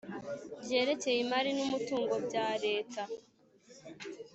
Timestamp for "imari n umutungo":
1.21-2.13